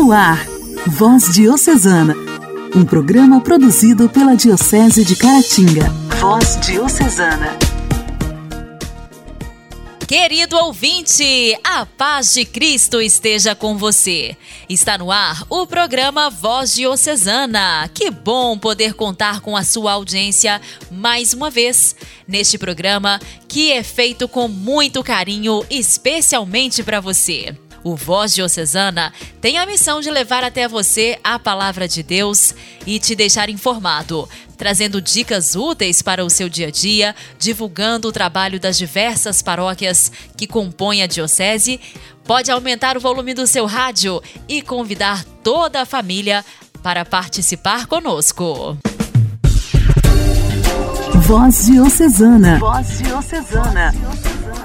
[0.00, 0.46] No ar,
[0.86, 2.14] Voz Diocesana,
[2.72, 5.90] um programa produzido pela Diocese de Caratinga.
[6.20, 7.58] Voz Diocesana.
[10.06, 14.36] Querido ouvinte, a paz de Cristo esteja com você.
[14.68, 17.90] Está no ar o programa Voz Diocesana.
[17.92, 20.60] Que bom poder contar com a sua audiência
[20.92, 21.96] mais uma vez
[22.26, 23.18] neste programa
[23.48, 27.52] que é feito com muito carinho, especialmente para você.
[27.84, 32.54] O Voz Diocesana tem a missão de levar até você a palavra de Deus
[32.86, 38.12] e te deixar informado, trazendo dicas úteis para o seu dia a dia, divulgando o
[38.12, 41.80] trabalho das diversas paróquias que compõem a Diocese.
[42.24, 46.44] Pode aumentar o volume do seu rádio e convidar toda a família
[46.82, 48.76] para participar conosco.
[51.14, 52.58] Voz Diocesana.
[52.58, 53.92] Voz Diocesana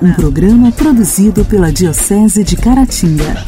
[0.03, 3.45] um programa produzido pela Diocese de Caratinga.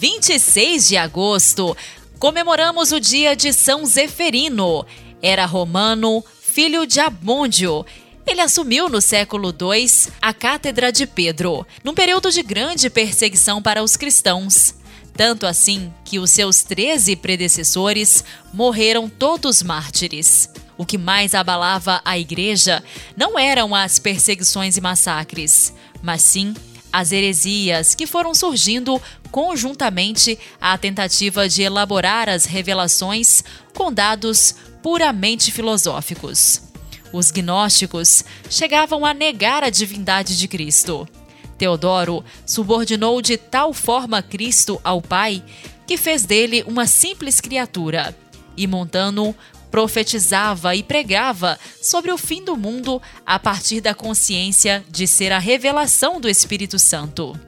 [0.00, 1.76] 26 de agosto,
[2.18, 4.84] comemoramos o dia de São Zeferino.
[5.22, 7.86] Era romano, filho de Abôndio.
[8.26, 9.88] Ele assumiu no século II
[10.20, 14.74] a Cátedra de Pedro, num período de grande perseguição para os cristãos.
[15.16, 20.48] Tanto assim que os seus 13 predecessores morreram todos mártires.
[20.80, 22.82] O que mais abalava a igreja
[23.14, 26.54] não eram as perseguições e massacres, mas sim
[26.90, 28.98] as heresias que foram surgindo
[29.30, 36.62] conjuntamente à tentativa de elaborar as revelações com dados puramente filosóficos.
[37.12, 41.06] Os gnósticos chegavam a negar a divindade de Cristo.
[41.58, 45.44] Teodoro subordinou de tal forma Cristo ao Pai
[45.86, 48.16] que fez dele uma simples criatura,
[48.56, 49.34] e Montano
[49.70, 55.38] profetizava e pregava sobre o fim do mundo a partir da consciência de ser a
[55.38, 57.38] revelação do Espírito Santo.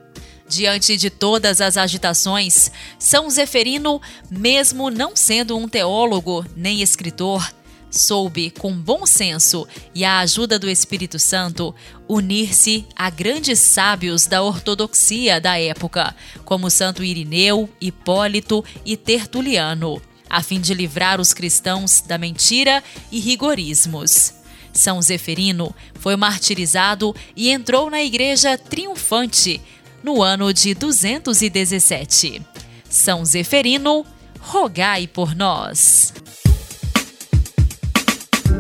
[0.49, 4.01] Diante de todas as agitações, São Zeferino,
[4.31, 7.51] mesmo não sendo um teólogo nem escritor,
[7.91, 11.75] soube, com bom senso e a ajuda do Espírito Santo,
[12.09, 20.01] unir-se a grandes sábios da ortodoxia da época, como Santo Irineu, Hipólito e Tertuliano
[20.33, 24.33] a fim de livrar os cristãos da mentira e rigorismos.
[24.73, 29.61] São Zeferino foi martirizado e entrou na igreja triunfante
[30.03, 32.41] no ano de 217.
[32.89, 34.07] São Zeferino,
[34.41, 36.15] rogai por nós.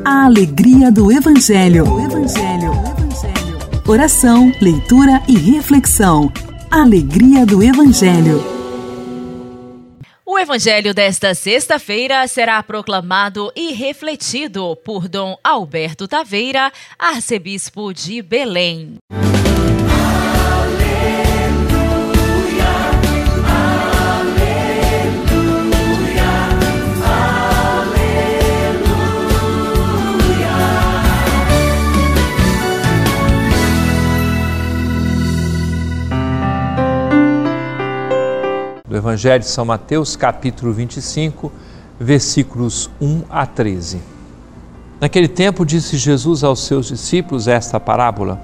[0.04, 1.90] A alegria do Evangelho.
[1.90, 2.72] O Evangelho.
[2.72, 3.82] Evangelho.
[3.88, 6.30] Oração, leitura e reflexão.
[6.70, 8.61] Alegria do Evangelho.
[10.42, 18.98] O evangelho desta sexta-feira será proclamado e refletido por Dom Alberto Taveira, arcebispo de Belém.
[39.02, 41.50] Evangelho de São Mateus, capítulo 25,
[41.98, 44.00] versículos 1 a 13.
[45.00, 48.40] Naquele tempo disse Jesus aos seus discípulos esta parábola: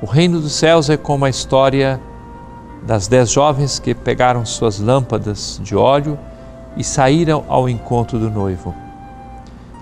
[0.00, 2.00] O reino dos céus é como a história
[2.86, 6.16] das dez jovens que pegaram suas lâmpadas de óleo
[6.76, 8.72] e saíram ao encontro do noivo.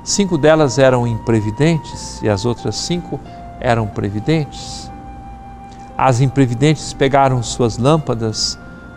[0.02, 3.20] Cinco delas eram imprevidentes e as outras cinco
[3.60, 4.90] eram previdentes.
[5.98, 8.58] As imprevidentes pegaram suas lâmpadas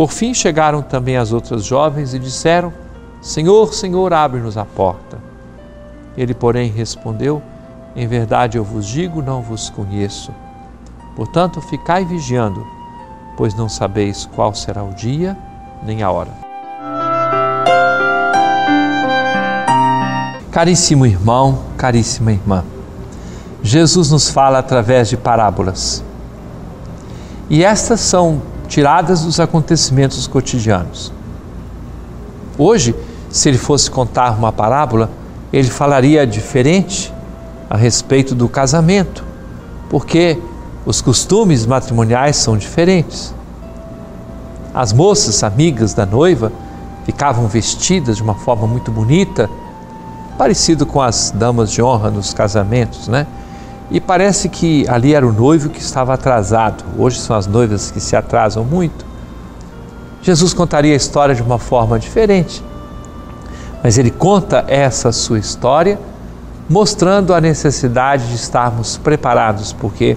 [0.00, 2.72] Por fim chegaram também as outras jovens e disseram:
[3.20, 5.18] Senhor, Senhor, abre-nos a porta.
[6.16, 7.42] Ele, porém, respondeu:
[7.94, 10.32] Em verdade eu vos digo, não vos conheço.
[11.14, 12.66] Portanto, ficai vigiando,
[13.36, 15.36] pois não sabeis qual será o dia
[15.82, 16.32] nem a hora.
[20.50, 22.64] Caríssimo irmão, caríssima irmã,
[23.62, 26.02] Jesus nos fala através de parábolas.
[27.50, 31.12] E estas são tiradas dos acontecimentos cotidianos.
[32.56, 32.94] Hoje,
[33.28, 35.10] se ele fosse contar uma parábola,
[35.52, 37.12] ele falaria diferente
[37.68, 39.24] a respeito do casamento,
[39.90, 40.38] porque
[40.86, 43.34] os costumes matrimoniais são diferentes.
[44.72, 46.52] As moças, amigas da noiva,
[47.04, 49.50] ficavam vestidas de uma forma muito bonita,
[50.38, 53.26] parecido com as damas de honra nos casamentos, né?
[53.90, 56.84] E parece que ali era o noivo que estava atrasado.
[56.96, 59.04] Hoje são as noivas que se atrasam muito.
[60.22, 62.62] Jesus contaria a história de uma forma diferente.
[63.82, 65.98] Mas ele conta essa sua história
[66.68, 70.16] mostrando a necessidade de estarmos preparados, porque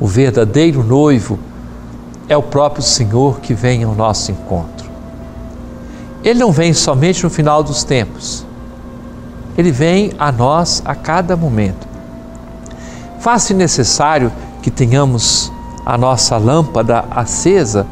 [0.00, 1.38] o verdadeiro noivo
[2.28, 4.88] é o próprio Senhor que vem ao nosso encontro.
[6.24, 8.46] Ele não vem somente no final dos tempos,
[9.56, 11.87] ele vem a nós a cada momento.
[13.20, 14.32] Faz-se necessário
[14.62, 15.52] que tenhamos
[15.84, 17.86] a nossa lâmpada acesa,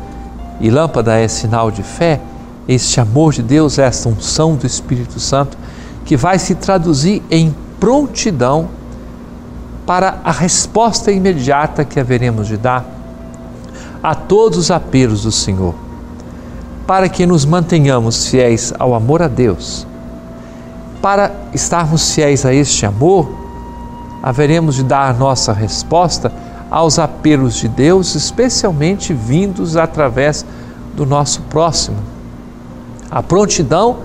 [0.60, 2.20] e lâmpada é sinal de fé,
[2.68, 5.56] este amor de Deus, esta unção do Espírito Santo,
[6.04, 8.68] que vai se traduzir em prontidão
[9.86, 12.84] para a resposta imediata que haveremos de dar
[14.02, 15.74] a todos os apelos do Senhor,
[16.86, 19.86] para que nos mantenhamos fiéis ao amor a Deus.
[21.00, 23.45] Para estarmos fiéis a este amor,
[24.26, 26.32] haveremos de dar nossa resposta
[26.68, 30.44] aos apelos de Deus, especialmente vindos através
[30.96, 31.98] do nosso próximo.
[33.08, 33.98] A prontidão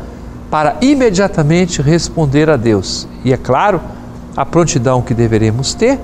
[0.52, 3.08] para imediatamente responder a Deus.
[3.26, 3.82] E é claro,
[4.38, 6.00] a prontidão que deveremos ter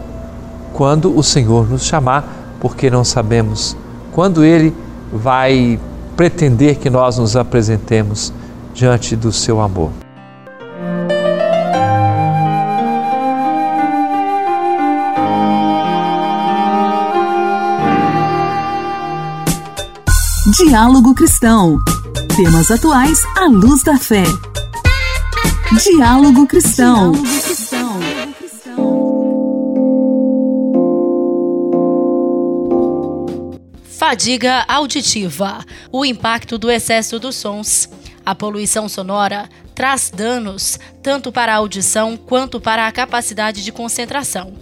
[0.74, 2.28] quando o Senhor nos chamar,
[2.60, 3.78] porque não sabemos
[4.14, 4.76] quando Ele
[5.14, 5.80] vai
[6.16, 8.34] pretender que nós nos apresentemos
[8.74, 9.92] diante do seu amor.
[20.58, 21.78] Diálogo Cristão.
[22.36, 24.24] Temas atuais à luz da fé.
[25.84, 27.12] Diálogo Cristão.
[34.00, 35.64] Fadiga auditiva.
[35.92, 37.88] O impacto do excesso dos sons.
[38.26, 44.56] A poluição sonora traz danos tanto para a audição quanto para a capacidade de concentração.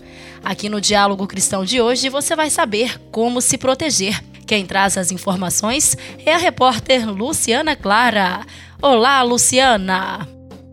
[0.44, 5.12] Aqui no Diálogo Cristão de hoje você vai saber como se proteger quem traz as
[5.12, 8.46] informações é a repórter Luciana Clara.
[8.82, 10.28] Olá, Luciana!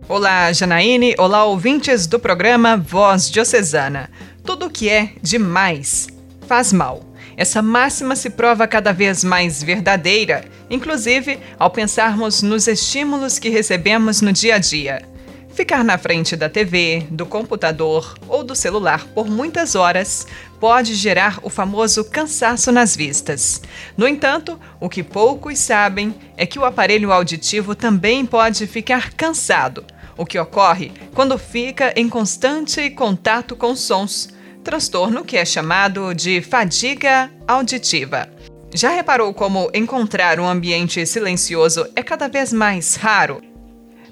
[0.09, 1.15] Olá, Janaíne.
[1.19, 4.11] Olá, ouvintes do programa Voz Diocesana.
[4.45, 6.09] Tudo que é demais
[6.47, 7.03] faz mal.
[7.37, 14.21] Essa máxima se prova cada vez mais verdadeira, inclusive ao pensarmos nos estímulos que recebemos
[14.21, 15.12] no dia a dia.
[15.55, 20.27] Ficar na frente da TV, do computador ou do celular por muitas horas
[20.59, 23.61] pode gerar o famoso cansaço nas vistas.
[23.95, 29.85] No entanto, o que poucos sabem é que o aparelho auditivo também pode ficar cansado,
[30.17, 34.31] o que ocorre quando fica em constante contato com sons,
[34.65, 38.27] transtorno que é chamado de fadiga auditiva.
[38.75, 43.52] Já reparou como encontrar um ambiente silencioso é cada vez mais raro?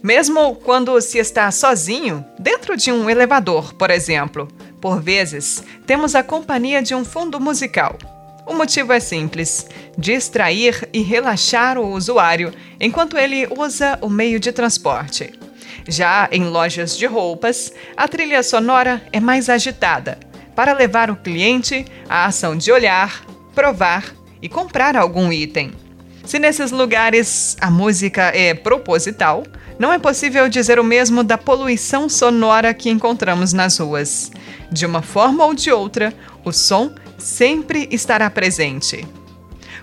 [0.02, 4.48] Mesmo quando se está sozinho, dentro de um elevador, por exemplo,
[4.80, 7.98] por vezes temos a companhia de um fundo musical.
[8.46, 9.66] O motivo é simples:
[9.98, 15.32] distrair e relaxar o usuário enquanto ele usa o meio de transporte.
[15.86, 20.18] Já em lojas de roupas, a trilha sonora é mais agitada,
[20.56, 23.22] para levar o cliente à ação de olhar,
[23.54, 24.04] provar
[24.40, 25.72] e comprar algum item.
[26.24, 29.42] Se nesses lugares a música é proposital,
[29.80, 34.30] não é possível dizer o mesmo da poluição sonora que encontramos nas ruas.
[34.70, 36.12] De uma forma ou de outra,
[36.44, 39.08] o som sempre estará presente.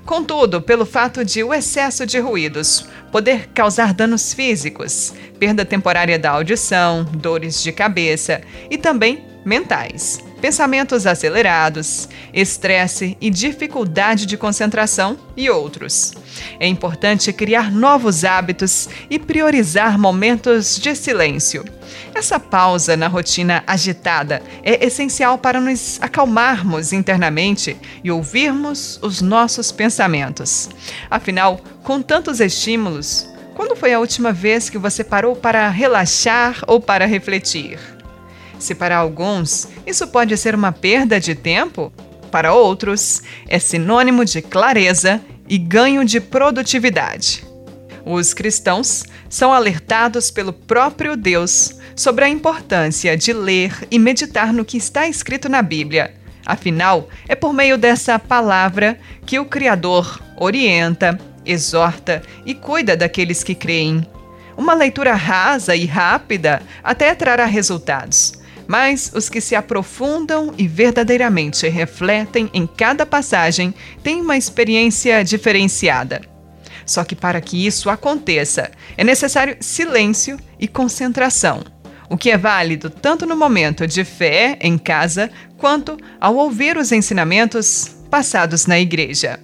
[0.05, 6.29] Contudo, pelo fato de o excesso de ruídos poder causar danos físicos, perda temporária da
[6.29, 15.49] audição, dores de cabeça e também mentais pensamentos acelerados, estresse e dificuldade de concentração e
[15.49, 16.13] outros.
[16.59, 21.65] É importante criar novos hábitos e priorizar momentos de silêncio.
[22.13, 29.71] Essa pausa na rotina agitada é essencial para nos acalmarmos internamente e ouvirmos os nossos
[29.71, 30.69] pensamentos.
[31.09, 36.79] Afinal, com tantos estímulos, quando foi a última vez que você parou para relaxar ou
[36.79, 37.96] para refletir?
[38.59, 41.91] Se para alguns isso pode ser uma perda de tempo,
[42.31, 47.45] para outros é sinônimo de clareza e ganho de produtividade.
[48.05, 54.63] Os cristãos são alertados pelo próprio Deus sobre a importância de ler e meditar no
[54.63, 56.13] que está escrito na Bíblia.
[56.45, 63.53] Afinal, é por meio dessa palavra que o Criador orienta, exorta e cuida daqueles que
[63.53, 64.07] creem.
[64.55, 68.33] Uma leitura rasa e rápida até trará resultados,
[68.67, 76.21] mas os que se aprofundam e verdadeiramente refletem em cada passagem têm uma experiência diferenciada.
[76.85, 81.63] Só que para que isso aconteça, é necessário silêncio e concentração,
[82.09, 86.91] o que é válido tanto no momento de fé em casa quanto ao ouvir os
[86.91, 89.39] ensinamentos passados na igreja.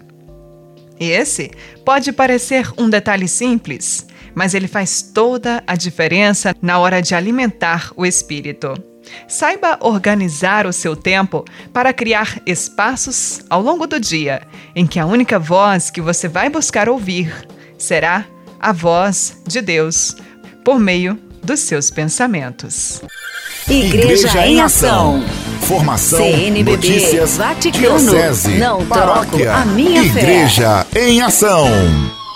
[1.00, 1.51] Esse
[1.84, 7.92] pode parecer um detalhe simples, mas ele faz toda a diferença na hora de alimentar
[7.96, 8.93] o espírito.
[9.27, 14.43] Saiba organizar o seu tempo para criar espaços ao longo do dia
[14.75, 17.34] em que a única voz que você vai buscar ouvir
[17.77, 18.25] será
[18.60, 20.15] a voz de Deus
[20.63, 23.01] por meio dos seus pensamentos.
[23.70, 25.24] Igreja, Igreja em Ação.
[25.62, 31.08] Formação, CNBB, notícias, Vaticano, diocese, não paróquia, troco a minha Igreja fé.
[31.08, 31.67] em Ação.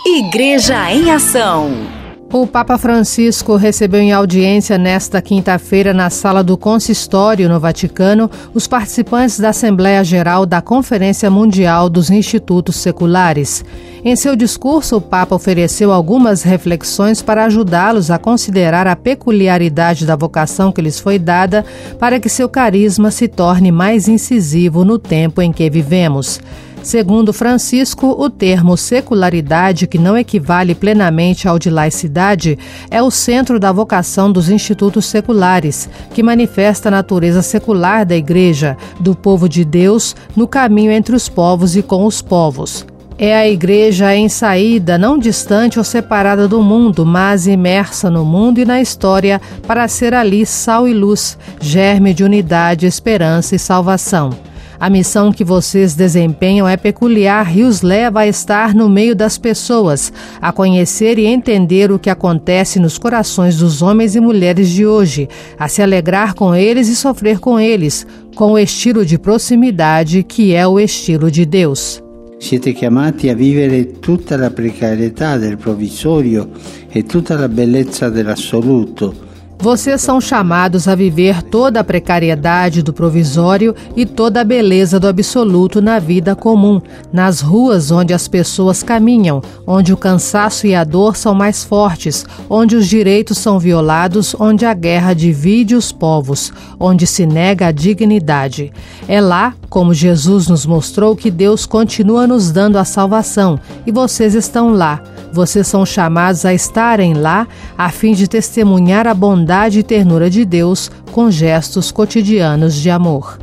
[0.06, 1.97] Igreja em Ação.
[2.32, 8.68] O Papa Francisco recebeu em audiência nesta quinta-feira na sala do Consistório no Vaticano os
[8.68, 13.64] participantes da Assembleia Geral da Conferência Mundial dos Institutos Seculares.
[14.04, 20.18] Em seu discurso, o Papa ofereceu algumas reflexões para ajudá-los a considerar a peculiaridade da
[20.18, 21.66] vocação que lhes foi dada
[21.98, 26.42] para que seu carisma se torne mais incisivo no tempo em que vivemos.
[26.88, 32.58] Segundo Francisco, o termo secularidade, que não equivale plenamente ao de laicidade,
[32.90, 38.78] é o centro da vocação dos institutos seculares, que manifesta a natureza secular da Igreja,
[39.02, 42.86] do povo de Deus, no caminho entre os povos e com os povos.
[43.18, 48.60] É a igreja em saída, não distante ou separada do mundo, mas imersa no mundo
[48.60, 54.47] e na história, para ser ali sal e luz, germe de unidade, esperança e salvação.
[54.80, 59.36] A missão que vocês desempenham é peculiar e os leva a estar no meio das
[59.38, 64.86] pessoas, a conhecer e entender o que acontece nos corações dos homens e mulheres de
[64.86, 68.06] hoje, a se alegrar com eles e sofrer com eles,
[68.36, 72.04] com o estilo de proximidade que é o estilo de Deus.
[72.40, 76.52] Siete chiamati a vivere tutta la precarietà del provvisorio
[76.94, 79.27] e tutta la bellezza dell'assoluto
[79.60, 85.08] vocês são chamados a viver toda a precariedade do provisório e toda a beleza do
[85.08, 86.80] absoluto na vida comum,
[87.12, 92.24] nas ruas onde as pessoas caminham, onde o cansaço e a dor são mais fortes,
[92.48, 97.72] onde os direitos são violados, onde a guerra divide os povos, onde se nega a
[97.72, 98.72] dignidade.
[99.08, 104.36] É lá, como Jesus nos mostrou, que Deus continua nos dando a salvação e vocês
[104.36, 105.02] estão lá.
[105.32, 110.46] Vocês são chamados a estarem lá a fim de testemunhar a bondade e ternura de
[110.46, 113.38] Deus com gestos cotidianos de amor.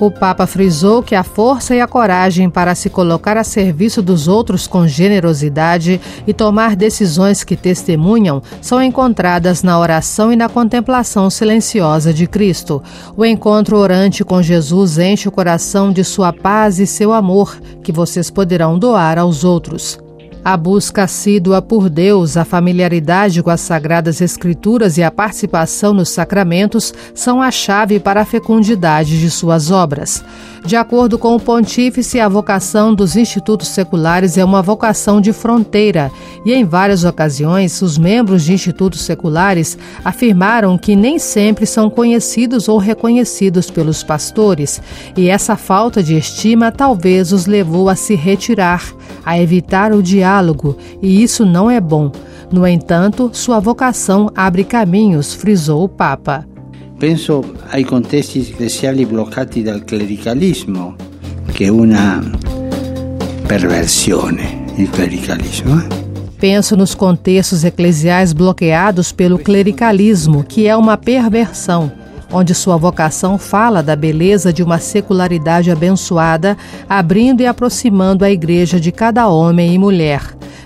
[0.00, 4.28] O Papa frisou que a força e a coragem para se colocar a serviço dos
[4.28, 11.28] outros com generosidade e tomar decisões que testemunham são encontradas na oração e na contemplação
[11.28, 12.82] silenciosa de Cristo.
[13.14, 17.92] O encontro orante com Jesus enche o coração de sua paz e seu amor, que
[17.92, 19.98] vocês poderão doar aos outros.
[20.42, 26.08] A busca assídua por Deus, a familiaridade com as Sagradas Escrituras e a participação nos
[26.08, 30.24] sacramentos são a chave para a fecundidade de suas obras.
[30.64, 36.12] De acordo com o pontífice, a vocação dos institutos seculares é uma vocação de fronteira,
[36.44, 42.68] e em várias ocasiões os membros de institutos seculares afirmaram que nem sempre são conhecidos
[42.68, 44.82] ou reconhecidos pelos pastores,
[45.16, 48.84] e essa falta de estima talvez os levou a se retirar,
[49.24, 52.12] a evitar o diálogo, e isso não é bom.
[52.52, 56.49] No entanto, sua vocação abre caminhos, frisou o Papa.
[57.00, 60.96] Penso ai contesti ecclesiali bloccati dal clericalismo,
[61.50, 62.22] che è una
[63.46, 65.80] perversione il clericalismo.
[65.80, 65.86] Eh?
[66.38, 71.90] Penso nos contextos eclesiais bloqueados pelo clericalismo, que é uma perversão,
[72.30, 76.54] onde sua vocação fala da beleza de uma secularidade abençoada,
[76.86, 80.20] abrindo e aproximando a igreja de cada homem e mulher.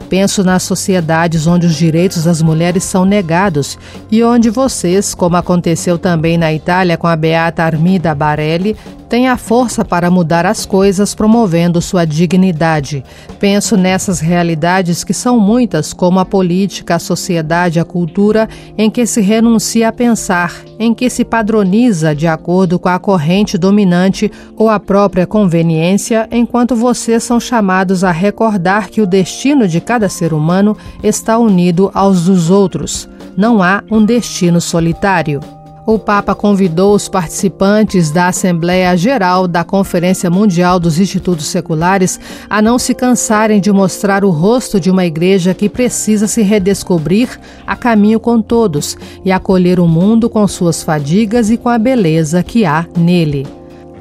[0.09, 3.79] Penso nas sociedades onde os direitos das mulheres são negados
[4.11, 8.77] e onde vocês, como aconteceu também na Itália com a beata Armida Barelli,
[9.15, 13.05] tem a força para mudar as coisas, promovendo sua dignidade.
[13.39, 19.07] Penso nessas realidades que são muitas, como a política, a sociedade, a cultura, em que
[19.07, 24.69] se renuncia a pensar, em que se padroniza de acordo com a corrente dominante ou
[24.69, 30.33] a própria conveniência, enquanto vocês são chamados a recordar que o destino de cada ser
[30.33, 33.09] humano está unido aos dos outros.
[33.37, 35.39] Não há um destino solitário
[35.87, 42.63] o Papa convidou os participantes da Assembleia Geral da Conferência Mundial dos Institutos Seculares a
[42.63, 47.29] não se cansarem de mostrar o rosto de uma igreja que precisa se redescobrir
[47.67, 52.43] a caminho com todos e acolher o mundo com suas fadigas e com a beleza
[52.43, 53.47] que há nele.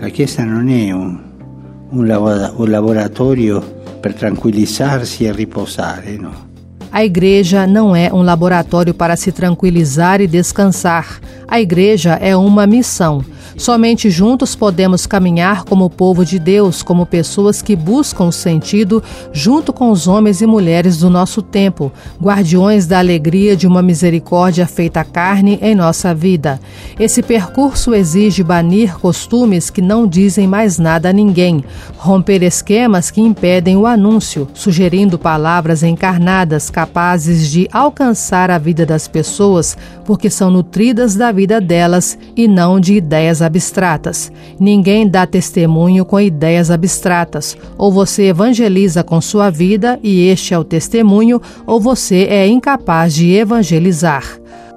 [0.02, 1.20] A Chiesa não é um,
[1.92, 3.62] um laboratório
[4.02, 6.53] para tranquilizar-se e repousar, não?
[6.94, 11.20] A igreja não é um laboratório para se tranquilizar e descansar.
[11.48, 13.26] A igreja é uma missão.
[13.58, 19.72] Somente juntos podemos caminhar como povo de Deus, como pessoas que buscam o sentido junto
[19.72, 21.92] com os homens e mulheres do nosso tempo,
[22.22, 26.60] guardiões da alegria de uma misericórdia feita carne em nossa vida.
[27.00, 31.64] Esse percurso exige banir costumes que não dizem mais nada a ninguém,
[31.98, 39.08] romper esquemas que impedem o anúncio, sugerindo palavras encarnadas capazes de alcançar a vida das
[39.08, 44.32] pessoas, porque são nutridas da vida delas e não de ideias abstratas.
[44.60, 47.56] Ninguém dá testemunho com ideias abstratas.
[47.78, 53.14] Ou você evangeliza com sua vida e este é o testemunho, ou você é incapaz
[53.14, 54.24] de evangelizar.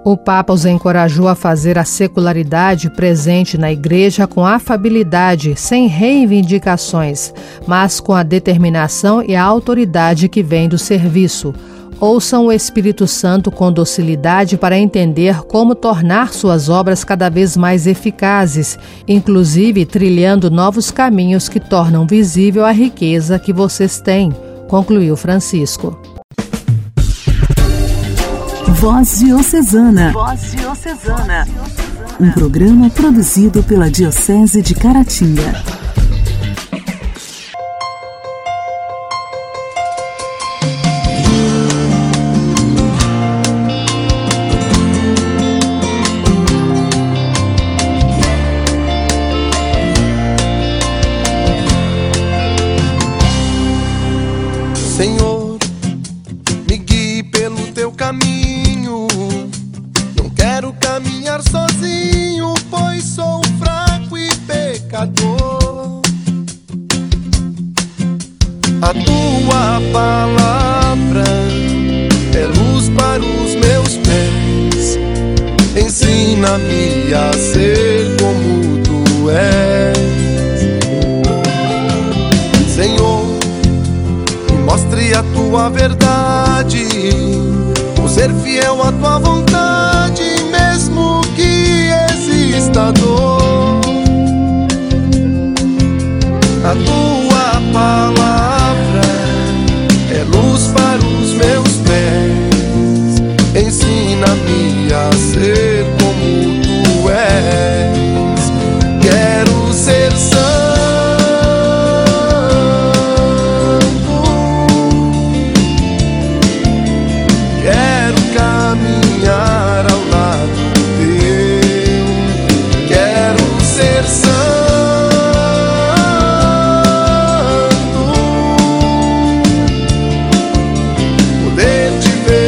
[0.05, 7.35] O Papa os encorajou a fazer a secularidade presente na Igreja com afabilidade, sem reivindicações,
[7.67, 11.53] mas com a determinação e a autoridade que vem do serviço.
[11.99, 17.87] Ouçam o Espírito Santo com docilidade para entender como tornar suas obras cada vez mais
[17.87, 24.31] eficazes, inclusive trilhando novos caminhos que tornam visível a riqueza que vocês têm,
[24.69, 25.99] concluiu Francisco.
[28.75, 30.13] Voz Diocesana.
[30.13, 31.49] Voz Diocesana.
[32.21, 35.76] Um programa produzido pela Diocese de Caratinga.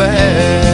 [0.00, 0.67] anywhere.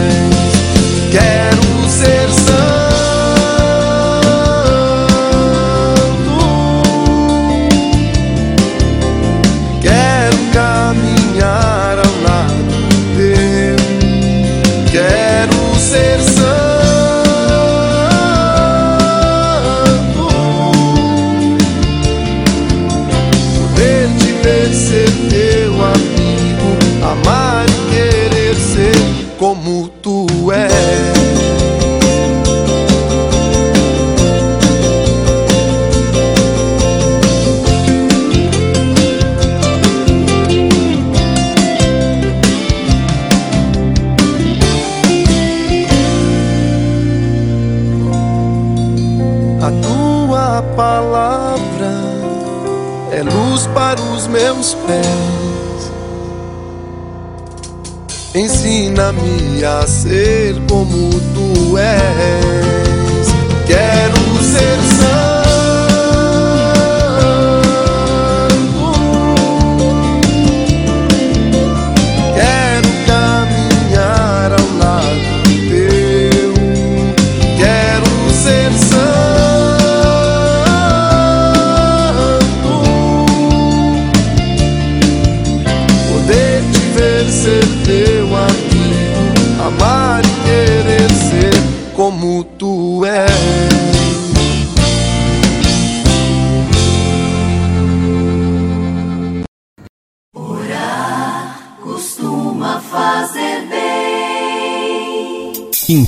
[59.64, 62.53] A ser como tu és.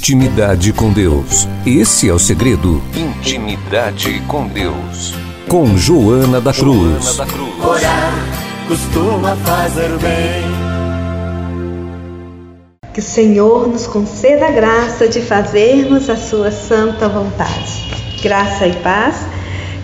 [0.06, 1.48] Intimidade com Deus.
[1.66, 2.80] Esse é o segredo.
[2.94, 5.12] Intimidade com Deus.
[5.48, 7.06] Com Joana da Cruz.
[7.06, 7.64] Joana da Cruz.
[7.64, 8.14] Orar
[8.68, 10.44] costuma fazer bem.
[12.94, 18.20] Que o Senhor nos conceda a graça de fazermos a sua santa vontade.
[18.22, 19.16] Graça e paz,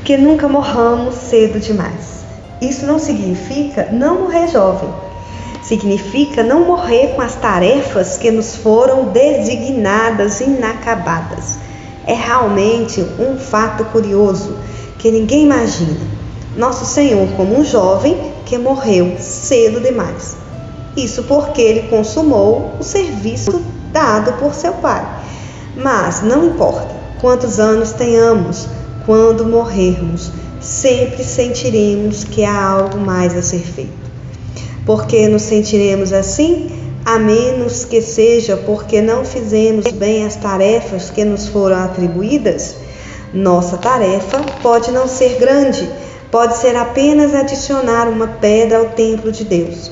[0.05, 2.25] que nunca morramos cedo demais.
[2.61, 4.89] Isso não significa não morrer jovem
[5.63, 11.57] Significa não morrer com as tarefas que nos foram designadas inacabadas.
[12.05, 14.57] É realmente um fato curioso
[14.99, 16.01] que ninguém imagina.
[16.57, 20.37] Nosso Senhor, como um jovem que morreu cedo demais.
[20.97, 25.07] Isso porque ele consumou o serviço dado por seu pai.
[25.77, 28.67] Mas não importa quantos anos tenhamos,
[29.07, 34.02] quando morrermos, sempre sentiremos que há algo mais a ser feito
[34.85, 36.71] porque nos sentiremos assim,
[37.05, 42.77] a menos que seja porque não fizemos bem as tarefas que nos foram atribuídas?
[43.33, 45.89] Nossa tarefa pode não ser grande,
[46.31, 49.91] pode ser apenas adicionar uma pedra ao templo de Deus.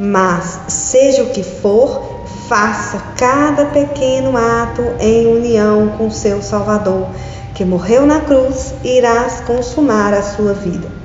[0.00, 7.08] Mas, seja o que for, faça cada pequeno ato em união com seu Salvador,
[7.54, 10.98] que morreu na cruz e irás consumar a sua vida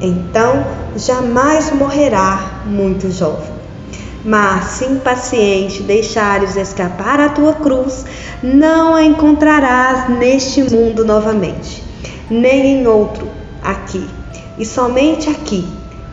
[0.00, 0.64] então
[0.98, 3.58] jamais morrerá muito jovem.
[4.24, 8.04] Mas se impaciente deixares escapar a tua cruz,
[8.42, 11.82] não a encontrarás neste mundo novamente,
[12.28, 13.28] nem em outro
[13.62, 14.06] aqui.
[14.58, 15.66] E somente aqui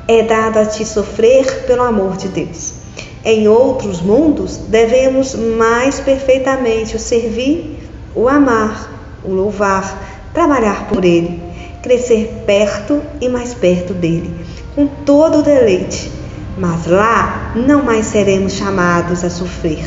[0.07, 2.75] é dado a ti sofrer pelo amor de Deus.
[3.23, 7.79] Em outros mundos devemos mais perfeitamente o servir,
[8.13, 8.91] o amar,
[9.23, 11.45] o louvar, trabalhar por ele
[11.85, 14.33] crescer perto e mais perto dele,
[14.75, 16.11] com todo o deleite.
[16.57, 19.83] Mas lá não mais seremos chamados a sofrer,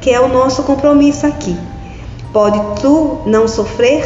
[0.00, 1.56] que é o nosso compromisso aqui.
[2.32, 4.04] Pode tu não sofrer?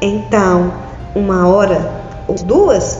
[0.00, 0.72] Então,
[1.14, 2.98] uma hora ou duas?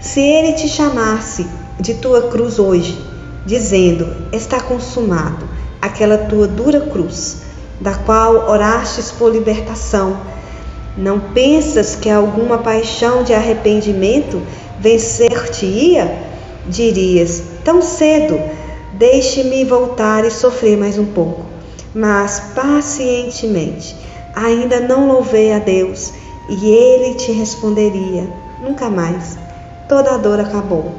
[0.00, 1.46] Se ele te chamasse
[1.78, 2.98] de tua cruz hoje,
[3.46, 5.48] dizendo: Está consumado,
[5.80, 7.42] aquela tua dura cruz,
[7.80, 10.18] da qual orastes por libertação,
[10.96, 14.42] não pensas que alguma paixão de arrependimento
[14.82, 16.32] vencer-te-ia?
[16.66, 18.38] Dirias, tão cedo,
[18.92, 21.46] deixe-me voltar e sofrer mais um pouco.
[21.94, 23.96] Mas pacientemente,
[24.34, 26.12] ainda não louvei a Deus,
[26.48, 28.28] e ele te responderia:
[28.60, 29.38] nunca mais.
[29.88, 30.92] Toda a dor acabou.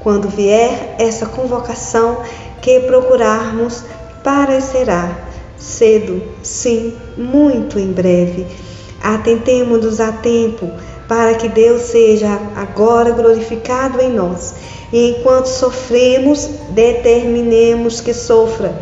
[0.00, 2.18] Quando vier essa convocação
[2.60, 3.84] que procurarmos,
[4.24, 5.16] parecerá
[5.56, 8.46] cedo, sim, muito em breve
[9.02, 10.70] Atentemos-nos a tempo
[11.12, 14.54] para que Deus seja agora glorificado em nós.
[14.90, 18.74] E enquanto sofremos, determinemos que sofra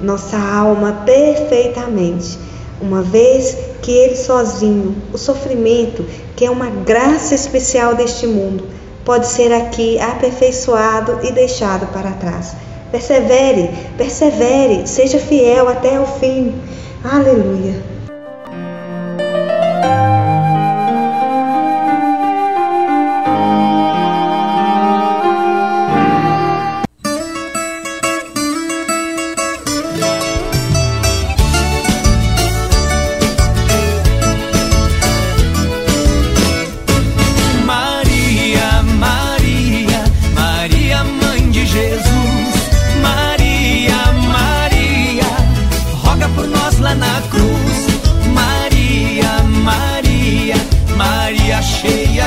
[0.00, 2.40] nossa alma perfeitamente,
[2.80, 8.66] uma vez que Ele sozinho, o sofrimento, que é uma graça especial deste mundo,
[9.04, 12.56] pode ser aqui aperfeiçoado e deixado para trás.
[12.90, 16.52] Persevere, persevere, seja fiel até o fim.
[17.04, 17.95] Aleluia.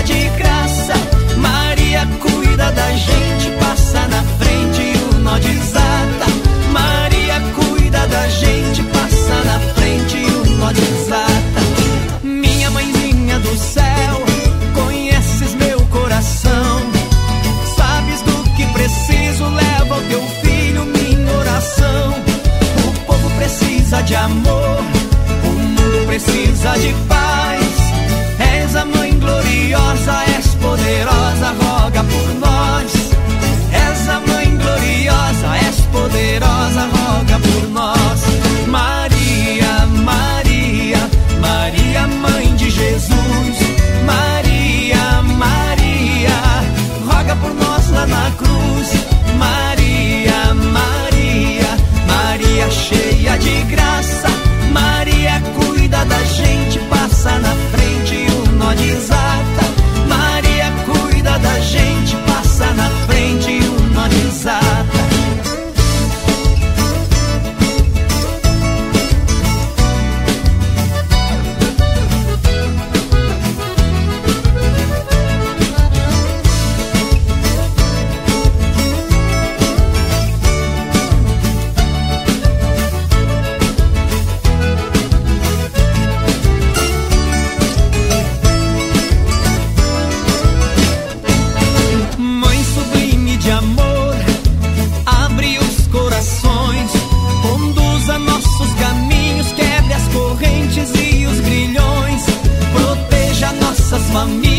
[0.03, 0.58] de graça.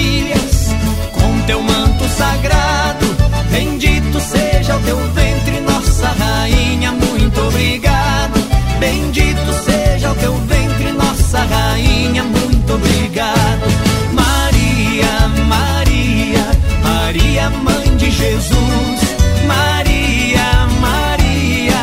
[0.01, 0.75] Famílias
[1.13, 3.07] com teu manto sagrado.
[3.51, 8.41] Bendito seja o teu ventre, nossa rainha, muito obrigado.
[8.79, 13.67] Bendito seja o teu ventre, nossa rainha, muito obrigado.
[14.13, 16.47] Maria, Maria,
[16.83, 19.01] Maria, mãe de Jesus.
[19.47, 21.83] Maria, Maria,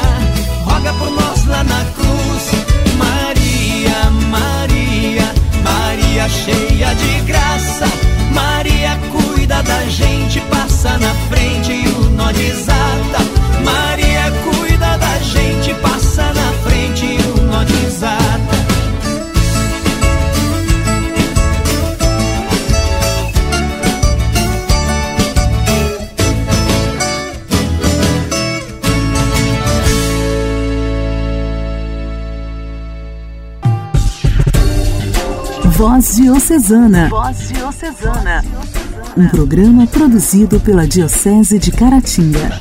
[0.65, 2.51] roga por nós lá na cruz.
[2.97, 7.86] Maria, Maria, Maria cheia de graça.
[9.89, 12.66] Gente, passa na frente e o nó desata.
[35.77, 37.07] Voz Diocesana.
[37.07, 38.43] Voz Diocesana.
[39.15, 42.59] Um programa produzido pela Diocese de Caratinga.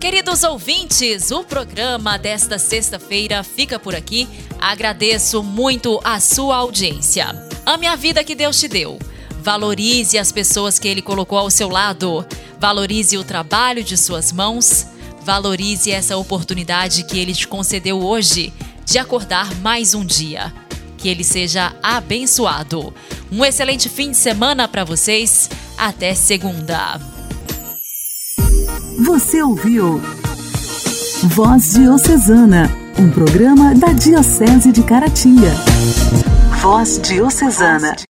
[0.00, 4.26] Queridos ouvintes, o programa desta sexta-feira fica por aqui.
[4.58, 7.26] Agradeço muito a sua audiência.
[7.66, 8.98] Ame a vida que Deus te deu.
[9.42, 12.24] Valorize as pessoas que Ele colocou ao seu lado.
[12.58, 14.86] Valorize o trabalho de suas mãos.
[15.26, 18.50] Valorize essa oportunidade que Ele te concedeu hoje
[18.88, 20.52] de acordar mais um dia.
[20.96, 22.92] Que ele seja abençoado.
[23.30, 25.50] Um excelente fim de semana para vocês.
[25.76, 26.98] Até segunda.
[29.04, 30.00] Você ouviu
[31.24, 35.52] Voz Diocesana, um programa da Diocese de Caratinga.
[36.60, 38.08] Voz Diocesana.